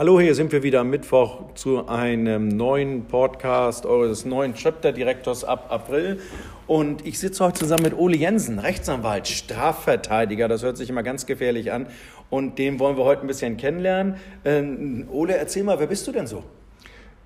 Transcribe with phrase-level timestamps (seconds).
[0.00, 5.66] Hallo, hier sind wir wieder am Mittwoch zu einem neuen Podcast eures neuen Chapter-Direktors ab
[5.68, 6.18] April.
[6.66, 10.48] Und ich sitze heute zusammen mit Ole Jensen, Rechtsanwalt, Strafverteidiger.
[10.48, 11.86] Das hört sich immer ganz gefährlich an.
[12.30, 14.14] Und den wollen wir heute ein bisschen kennenlernen.
[14.46, 16.44] Ähm, Ole, erzähl mal, wer bist du denn so?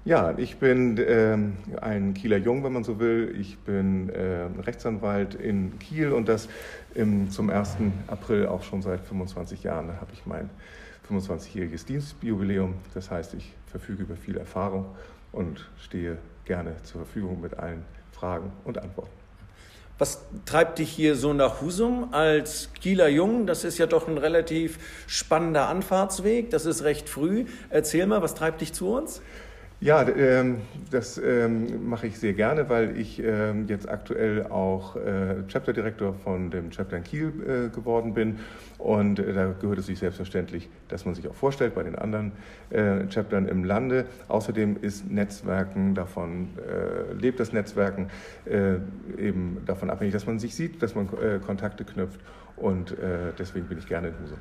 [0.04, 3.36] Ja, ich bin ähm, ein Kieler Jung, wenn man so will.
[3.40, 6.48] Ich bin äh, Rechtsanwalt in Kiel und das
[6.96, 7.76] im, zum 1.
[8.08, 9.86] April auch schon seit 25 Jahren.
[9.86, 10.50] Da habe ich mein
[11.10, 12.74] 25-jähriges Dienstjubiläum.
[12.94, 14.86] Das heißt, ich verfüge über viel Erfahrung
[15.32, 19.10] und stehe gerne zur Verfügung mit allen Fragen und Antworten.
[19.96, 23.46] Was treibt dich hier so nach Husum als Kieler Jung?
[23.46, 26.50] Das ist ja doch ein relativ spannender Anfahrtsweg.
[26.50, 27.44] Das ist recht früh.
[27.70, 29.22] Erzähl mal, was treibt dich zu uns?
[29.84, 35.46] Ja, ähm, das ähm, mache ich sehr gerne, weil ich ähm, jetzt aktuell auch äh,
[35.46, 38.38] Chapter-Direktor von dem Chapter in Kiel äh, geworden bin.
[38.78, 42.32] Und äh, da gehört es sich selbstverständlich, dass man sich auch vorstellt bei den anderen
[43.10, 44.06] Chaptern im Lande.
[44.26, 46.48] Außerdem ist Netzwerken davon,
[47.20, 48.08] lebt das Netzwerken
[49.16, 51.08] eben davon abhängig, dass man sich sieht, dass man
[51.46, 52.18] Kontakte knüpft.
[52.56, 52.96] Und
[53.38, 54.38] deswegen bin ich gerne in Husum.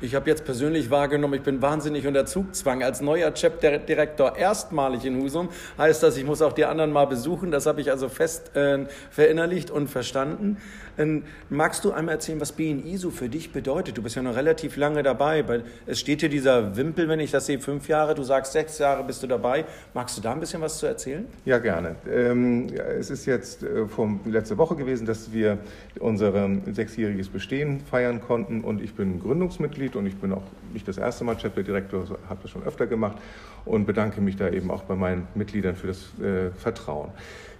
[0.00, 2.82] Ich habe jetzt persönlich wahrgenommen, ich bin wahnsinnig unter Zugzwang.
[2.82, 5.48] Als neuer Chapter-Direktor erstmalig in Husum
[5.78, 7.52] heißt das, ich muss auch die anderen mal besuchen.
[7.52, 10.56] Das habe ich also fest äh, verinnerlicht und verstanden.
[10.98, 13.96] Ähm, magst du einmal erzählen, was BNI so für dich bedeutet?
[13.96, 15.44] Du bist ja noch relativ lange dabei.
[15.86, 18.16] Es steht hier dieser Wimpel, wenn ich das sehe, fünf Jahre.
[18.16, 19.64] Du sagst, sechs Jahre bist du dabei.
[19.94, 21.26] Magst du da ein bisschen was zu erzählen?
[21.44, 21.94] Ja, gerne.
[22.10, 22.66] Ähm,
[22.98, 25.58] es ist jetzt äh, vom, letzte Woche gewesen, dass wir
[26.00, 26.32] unser
[26.72, 30.98] sechsjähriges Bestehen feiern konnten und ich bin Gründungsmitglied Mitglied und ich bin auch nicht das
[30.98, 33.16] erste Mal Chapter-Direktor, habe das schon öfter gemacht
[33.64, 37.10] und bedanke mich da eben auch bei meinen Mitgliedern für das äh, Vertrauen.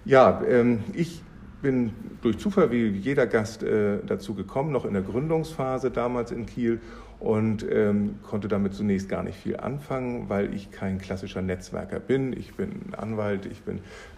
[0.05, 1.21] Ja, ähm, ich
[1.61, 6.45] bin durch Zufall wie jeder Gast äh, dazu gekommen, noch in der Gründungsphase damals in
[6.45, 6.81] Kiel
[7.19, 12.33] und ähm, konnte damit zunächst gar nicht viel anfangen, weil ich kein klassischer Netzwerker bin.
[12.33, 13.61] Ich bin Anwalt, ich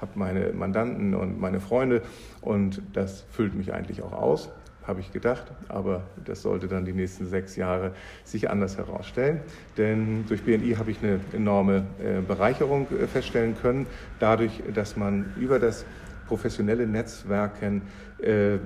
[0.02, 2.02] habe meine Mandanten und meine Freunde
[2.42, 4.50] und das füllt mich eigentlich auch aus
[4.88, 9.42] habe ich gedacht, aber das sollte dann die nächsten sechs Jahre sich anders herausstellen.
[9.78, 13.88] Denn durch BNI habe ich eine enorme äh, Bereicherung äh, feststellen können,
[14.20, 15.86] dadurch, dass man über das
[16.28, 17.84] professionelle Netzwerken
[18.20, 18.58] äh,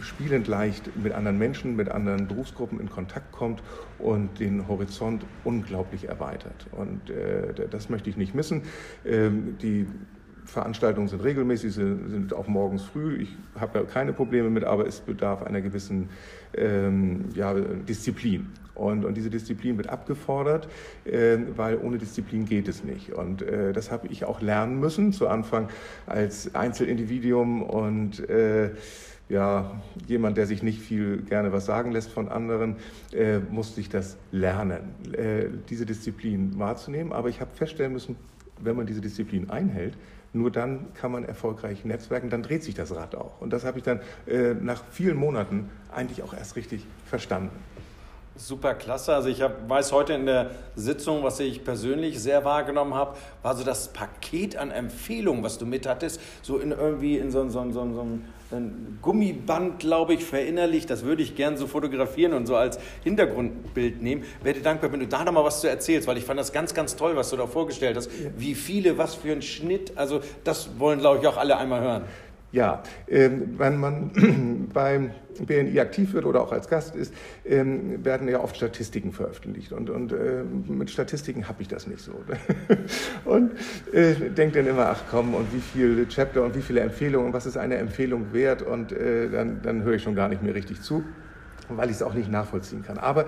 [0.00, 3.62] spielend leicht mit anderen Menschen, mit anderen Berufsgruppen in Kontakt kommt
[3.98, 6.66] und den Horizont unglaublich erweitert.
[6.72, 8.62] Und äh, das möchte ich nicht missen.
[9.04, 9.86] Ähm, die
[10.48, 13.22] Veranstaltungen sind regelmäßig, sind auch morgens früh.
[13.22, 16.08] Ich habe ja keine Probleme mit, aber es bedarf einer gewissen
[16.56, 18.46] ähm, ja, Disziplin.
[18.74, 20.68] Und, und, diese Disziplin wird abgefordert,
[21.04, 23.12] äh, weil ohne Disziplin geht es nicht.
[23.12, 25.68] Und äh, das habe ich auch lernen müssen, zu Anfang
[26.06, 28.70] als Einzelindividuum und äh,
[29.28, 32.76] ja, jemand, der sich nicht viel gerne was sagen lässt von anderen,
[33.12, 37.12] äh, musste ich das lernen, äh, diese Disziplin wahrzunehmen.
[37.12, 38.16] Aber ich habe feststellen müssen,
[38.60, 39.98] wenn man diese Disziplin einhält,
[40.32, 43.40] nur dann kann man erfolgreich netzwerken, dann dreht sich das Rad auch.
[43.40, 47.56] Und das habe ich dann äh, nach vielen Monaten eigentlich auch erst richtig verstanden.
[48.38, 49.14] Super klasse.
[49.14, 53.56] Also ich hab, weiß heute in der Sitzung, was ich persönlich sehr wahrgenommen habe, war
[53.56, 57.64] so das Paket an Empfehlungen, was du mit hattest, so in irgendwie in so, so,
[57.72, 58.06] so, so
[58.56, 60.88] ein Gummiband, glaube ich, verinnerlicht.
[60.88, 64.22] Das würde ich gern so fotografieren und so als Hintergrundbild nehmen.
[64.42, 66.52] Wäre dir dankbar, wenn du da noch mal was zu erzählst, weil ich fand das
[66.52, 68.08] ganz, ganz toll, was du da vorgestellt hast.
[68.36, 69.92] Wie viele, was für ein Schnitt.
[69.96, 72.04] Also das wollen, glaube ich, auch alle einmal hören.
[72.50, 77.12] Ja, ähm, wenn man beim BNI aktiv wird oder auch als Gast ist,
[77.44, 79.72] ähm, werden ja oft Statistiken veröffentlicht.
[79.72, 82.12] Und, und äh, mit Statistiken habe ich das nicht so.
[83.26, 83.52] und
[83.92, 87.44] äh, denkt dann immer, ach komm, und wie viele Chapter und wie viele Empfehlungen was
[87.44, 88.62] ist eine Empfehlung wert?
[88.62, 91.04] Und äh, dann, dann höre ich schon gar nicht mehr richtig zu
[91.76, 92.98] weil ich es auch nicht nachvollziehen kann.
[92.98, 93.26] Aber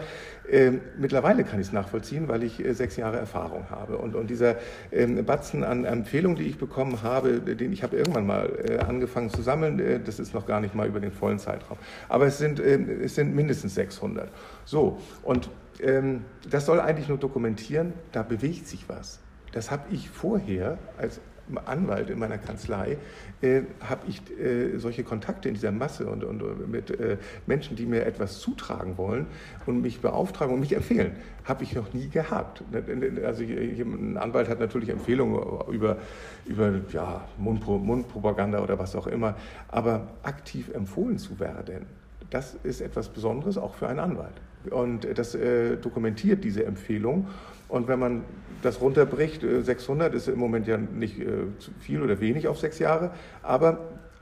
[0.49, 3.99] äh, mittlerweile kann ich es nachvollziehen, weil ich äh, sechs Jahre Erfahrung habe.
[3.99, 4.57] Und, und dieser
[4.91, 9.31] äh, Batzen an Empfehlungen, die ich bekommen habe, den ich habe irgendwann mal äh, angefangen
[9.31, 11.79] zu sammeln, äh, das ist noch gar nicht mal über den vollen Zeitraum.
[12.09, 14.29] Aber es sind, ähm, es sind mindestens 600.
[14.65, 15.51] So, und
[15.83, 19.21] ähm, das soll eigentlich nur dokumentieren, da bewegt sich was.
[19.53, 21.21] Das habe ich vorher als
[21.59, 22.99] Anwalt in meiner Kanzlei
[23.43, 27.17] äh, habe ich äh, solche Kontakte in dieser Masse und, und mit äh,
[27.47, 29.27] Menschen, die mir etwas zutragen wollen
[29.67, 31.13] und mich beauftragen und mich empfehlen,
[31.45, 32.63] habe ich noch nie gehabt.
[33.25, 35.41] Also ein Anwalt hat natürlich Empfehlungen
[35.73, 35.97] über,
[36.47, 39.37] über ja, Mundpro Mundpropaganda oder was auch immer,
[39.69, 41.87] aber aktiv empfohlen zu werden,
[42.31, 44.41] das ist etwas Besonderes auch für einen Anwalt.
[44.71, 47.29] Und das äh, dokumentiert diese Empfehlung.
[47.69, 48.25] Und wenn man
[48.63, 51.27] das runterbricht, 600 äh, ist im Moment ja nicht äh,
[51.59, 53.13] zu viel oder wenig auf sechs Jahre,
[53.43, 53.79] aber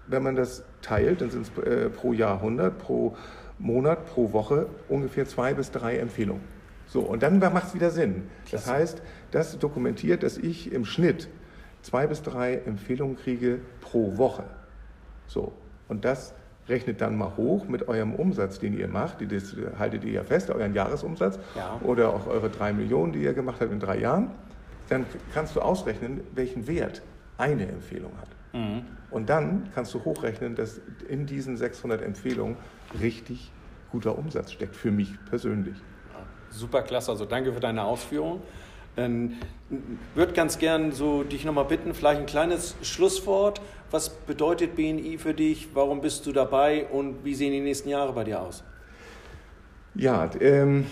[0.06, 3.16] wenn man das teilt, dann sind es äh, pro Jahr 100, pro
[3.58, 6.42] Monat, pro Woche ungefähr zwei bis drei Empfehlungen.
[6.86, 8.22] So, und dann macht es wieder Sinn.
[8.50, 11.28] Das heißt, das dokumentiert, dass ich im Schnitt
[11.82, 14.44] zwei bis drei Empfehlungen kriege pro Woche.
[15.26, 15.52] So,
[15.88, 16.34] und das
[16.68, 19.18] rechnet dann mal hoch mit eurem Umsatz, den ihr macht.
[19.32, 21.80] Das haltet ihr ja fest, euren Jahresumsatz ja.
[21.82, 24.30] oder auch eure drei Millionen, die ihr gemacht habt in drei Jahren.
[24.88, 27.02] Dann kannst du ausrechnen, welchen Wert
[27.36, 28.28] eine Empfehlung hat.
[28.52, 28.82] Mhm.
[29.10, 32.56] Und dann kannst du hochrechnen, dass in diesen 600 Empfehlungen
[33.00, 33.50] richtig
[33.90, 35.76] guter Umsatz steckt, für mich persönlich.
[36.50, 38.42] Super klasse, also danke für deine Ausführungen.
[38.96, 39.36] Ähm,
[40.14, 43.60] würde ganz gern so dich nochmal bitten, vielleicht ein kleines Schlusswort.
[43.90, 45.68] Was bedeutet BNI für dich?
[45.74, 48.62] Warum bist du dabei und wie sehen die nächsten Jahre bei dir aus?
[49.94, 50.86] Ja, ähm,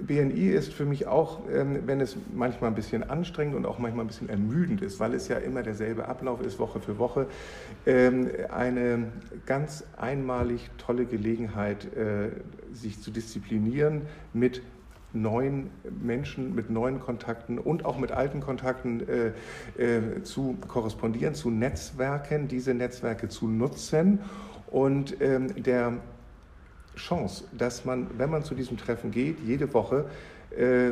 [0.00, 4.04] BNI ist für mich auch, ähm, wenn es manchmal ein bisschen anstrengend und auch manchmal
[4.04, 7.26] ein bisschen ermüdend ist, weil es ja immer derselbe Ablauf ist, Woche für Woche,
[7.86, 9.12] ähm, eine
[9.46, 12.30] ganz einmalig tolle Gelegenheit, äh,
[12.72, 14.02] sich zu disziplinieren
[14.32, 14.62] mit
[15.14, 15.70] neuen
[16.02, 19.32] Menschen, mit neuen Kontakten und auch mit alten Kontakten äh,
[19.82, 24.20] äh, zu korrespondieren, zu Netzwerken, diese Netzwerke zu nutzen
[24.66, 25.94] und ähm, der
[26.96, 30.06] Chance, dass man, wenn man zu diesem Treffen geht, jede Woche
[30.56, 30.90] äh,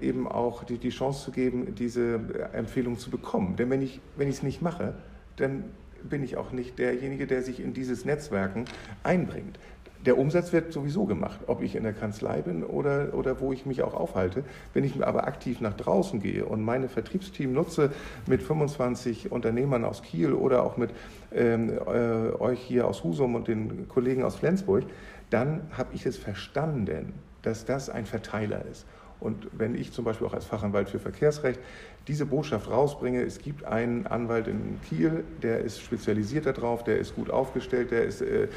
[0.00, 2.20] eben auch die, die Chance zu geben, diese
[2.52, 3.56] Empfehlung zu bekommen.
[3.56, 4.94] Denn wenn ich es nicht mache,
[5.36, 5.64] dann
[6.02, 8.64] bin ich auch nicht derjenige, der sich in dieses Netzwerken
[9.02, 9.58] einbringt.
[10.06, 13.66] Der Umsatz wird sowieso gemacht, ob ich in der Kanzlei bin oder, oder wo ich
[13.66, 14.44] mich auch aufhalte.
[14.72, 17.90] Wenn ich aber aktiv nach draußen gehe und meine Vertriebsteam nutze
[18.26, 20.90] mit 25 Unternehmern aus Kiel oder auch mit
[21.32, 24.84] ähm, äh, euch hier aus Husum und den Kollegen aus Flensburg,
[25.28, 27.12] dann habe ich es verstanden,
[27.42, 28.86] dass das ein Verteiler ist.
[29.20, 31.60] Und wenn ich zum Beispiel auch als Fachanwalt für Verkehrsrecht
[32.08, 37.14] diese Botschaft rausbringe, es gibt einen Anwalt in Kiel, der ist spezialisiert darauf, der ist
[37.14, 38.48] gut aufgestellt, der ist, äh,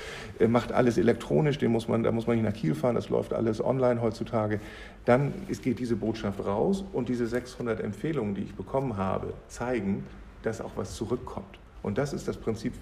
[0.47, 3.33] macht alles elektronisch, den muss man, da muss man nicht nach Kiel fahren, das läuft
[3.33, 4.59] alles online heutzutage,
[5.05, 10.05] dann ist, geht diese Botschaft raus und diese 600 Empfehlungen, die ich bekommen habe, zeigen,
[10.43, 11.59] dass auch was zurückkommt.
[11.81, 12.73] Und das ist das Prinzip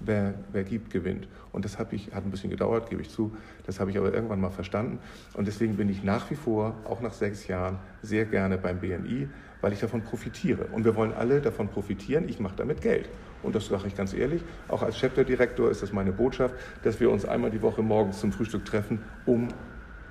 [0.00, 1.28] wer, wer gibt, gewinnt.
[1.52, 4.12] Und das habe ich, hat ein bisschen gedauert, gebe ich zu, das habe ich aber
[4.12, 4.98] irgendwann mal verstanden.
[5.34, 9.28] Und deswegen bin ich nach wie vor, auch nach sechs Jahren, sehr gerne beim BNI,
[9.60, 10.66] weil ich davon profitiere.
[10.72, 13.08] Und wir wollen alle davon profitieren, ich mache damit Geld.
[13.42, 17.10] Und das sage ich ganz ehrlich, auch als Chapter-Direktor ist das meine Botschaft, dass wir
[17.10, 19.48] uns einmal die Woche morgens zum Frühstück treffen, um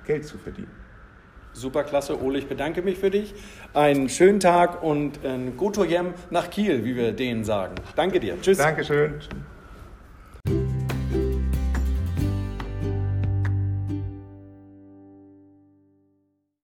[0.04, 0.70] Geld zu verdienen.
[1.52, 3.34] Super klasse, Ole, ich bedanke mich für dich.
[3.72, 7.76] Einen schönen Tag und ein Goto Jem nach Kiel, wie wir denen sagen.
[7.94, 8.38] Danke dir.
[8.42, 8.58] Tschüss.
[8.58, 9.14] Dankeschön.